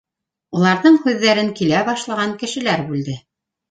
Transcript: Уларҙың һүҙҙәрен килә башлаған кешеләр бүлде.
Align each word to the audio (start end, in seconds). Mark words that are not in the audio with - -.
Уларҙың 0.59 0.97
һүҙҙәрен 1.05 1.53
килә 1.61 1.85
башлаған 1.93 2.37
кешеләр 2.43 2.87
бүлде. 2.93 3.25